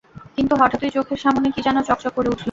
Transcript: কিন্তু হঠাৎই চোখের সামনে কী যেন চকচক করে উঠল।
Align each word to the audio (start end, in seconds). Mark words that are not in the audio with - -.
কিন্তু 0.37 0.53
হঠাৎই 0.55 0.91
চোখের 0.91 1.19
সামনে 1.19 1.47
কী 1.51 1.61
যেন 1.61 1.77
চকচক 1.81 2.13
করে 2.15 2.27
উঠল। 2.27 2.39